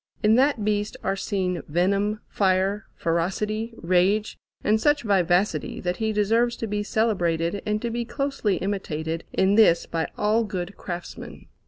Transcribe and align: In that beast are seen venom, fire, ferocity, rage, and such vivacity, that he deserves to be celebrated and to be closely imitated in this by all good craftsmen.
In 0.23 0.33
that 0.33 0.65
beast 0.65 0.97
are 1.03 1.15
seen 1.15 1.61
venom, 1.67 2.21
fire, 2.27 2.87
ferocity, 2.95 3.75
rage, 3.77 4.35
and 4.63 4.81
such 4.81 5.03
vivacity, 5.03 5.79
that 5.79 5.97
he 5.97 6.11
deserves 6.11 6.55
to 6.55 6.65
be 6.65 6.81
celebrated 6.81 7.61
and 7.67 7.79
to 7.83 7.91
be 7.91 8.03
closely 8.03 8.55
imitated 8.57 9.25
in 9.31 9.53
this 9.53 9.85
by 9.85 10.07
all 10.17 10.43
good 10.43 10.75
craftsmen. 10.75 11.45